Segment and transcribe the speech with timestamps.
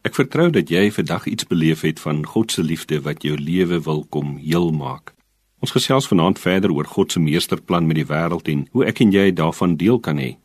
[0.00, 3.82] Ek vertrou dat jy vandag iets beleef het van God se liefde wat jou lewe
[3.84, 5.12] wil kom heel maak.
[5.60, 9.12] Ons gesels vanaand verder oor God se meesterplan met die wêreld en hoe ek en
[9.12, 10.38] jy daarvan deel kan hê.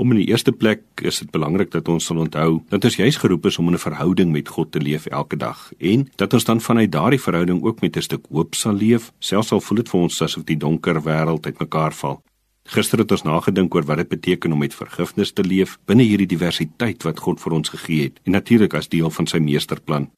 [0.00, 3.20] Om in die eerste plek is dit belangrik dat ons sal onthou dat ons juis
[3.20, 6.60] geroep is om 'n verhouding met God te leef elke dag en dat ons dan
[6.60, 10.00] vanuit daardie verhouding ook met 'n stuk hoop sal leef, selfs al voel dit vir
[10.00, 12.22] ons asof die donker wêreld uitmekaar val.
[12.64, 16.28] Gister het ons nagedink oor wat dit beteken om met vergifnis te leef binne hierdie
[16.28, 20.08] diversiteit wat God vir ons gegee het en natuurlik as deel van sy meesterplan.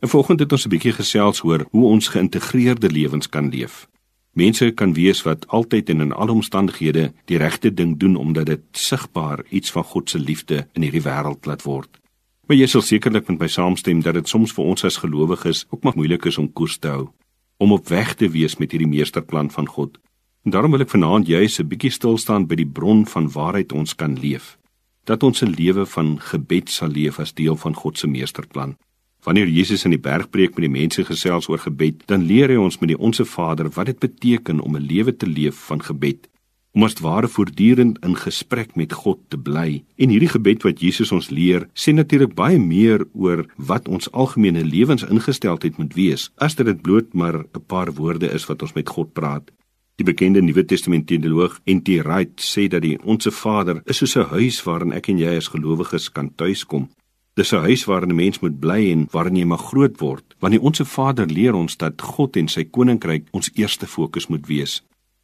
[0.00, 3.88] En volgende het ons 'n bietjie gesels oor hoe ons geïntegreerde lewens kan leef.
[4.32, 8.60] Mense kan wees wat altyd en in alle omstandighede die regte ding doen omdat dit
[8.72, 12.00] sigbaar iets van God se liefde in hierdie wêreld laat word.
[12.46, 15.82] Maar jy sal sekerlik met my saamstem dat dit soms vir ons as gelowiges ook
[15.82, 17.10] maar moeilik is om koers te hou
[17.56, 19.98] om op weg te wees met hierdie meesterplan van God.
[20.46, 23.72] En daarom wil ek vanaand juis 'n bietjie stil staan by die bron van waarheid
[23.72, 24.58] ons kan leef.
[25.04, 28.76] Dat ons 'n lewe van gebed sal leef as deel van God se meesterplan.
[29.22, 32.78] Wanneer Jesus in die bergpreek met die mense gesels oor gebed, dan leer hy ons
[32.78, 36.28] met die Onse Vader wat dit beteken om 'n lewe te leef van gebed.
[36.72, 39.84] Om as ware voortdurend in gesprek met God te bly.
[39.96, 44.64] En hierdie gebed wat Jesus ons leer, sê natuurlik baie meer oor wat ons algemene
[44.64, 48.88] lewensingesteldheid moet wees, as dit dit bloot maar 'n paar woorde is wat ons met
[48.88, 49.50] God praat.
[49.96, 52.02] Die bekende Nuwe Testament teoloog N.T.
[52.04, 55.48] Wright sê dat die Onse Vader is soos 'n huis waarin ek en jy as
[55.48, 56.90] gelowiges kan tuiskom.
[57.34, 60.52] Dis 'n huis waarin 'n mens moet bly en waarin jy mag groot word, want
[60.52, 64.82] die Onse Vader leer ons dat God en sy koninkryk ons eerste fokus moet wees.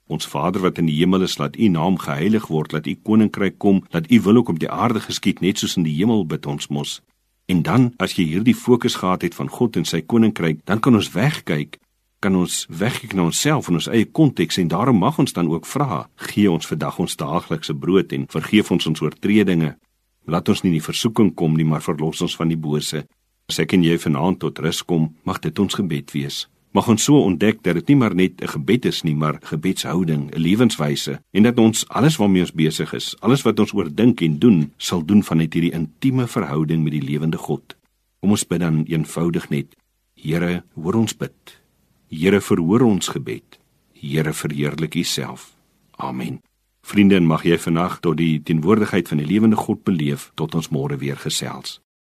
[0.08, 3.58] Ons Vader wat in die hemel is, laat U naam geheilig word, laat U koninkryk
[3.58, 6.46] kom, laat U wil ook op die aarde geskied net soos in die hemel bid
[6.46, 7.02] ons mos.
[7.46, 10.94] En dan, as jy hierdie fokus gehad het van God en sy koninkryk, dan kan
[10.94, 11.78] ons wegkyk
[12.22, 15.66] kan ons wegkyk na onsself en ons eie konteks en daarom mag ons dan ook
[15.66, 19.74] vra: Gee ons vandag ons daaglikse brood en vergeef ons ons oortredinge.
[20.30, 23.02] Laat ons nie in die versoeking kom nie, maar verlos ons van die bose.
[23.50, 26.46] As ek en jy vanaand tot rus kom, mag dit ons gebed wees.
[26.72, 30.30] Mag ons so ontdek dat dit nie maar net 'n gebed is nie, maar gebedshouding,
[30.30, 34.38] 'n lewenswyse en dat ons alles waarmee ons besig is, alles wat ons oordink en
[34.38, 37.77] doen, sal doen vanuit hierdie intieme verhouding met die lewende God.
[38.20, 39.74] Kom ons bid dan eenvoudig net:
[40.14, 41.61] Here, hoor ons bid.
[42.12, 43.56] Here verhoor ons gebed.
[43.96, 45.55] Here verheerlik U self.
[45.96, 46.42] Amen.
[46.84, 50.98] Vriende, mag jy vanaand tot die teenwoordigheid van die lewende God beleef tot ons môre
[51.00, 51.78] weer gesels.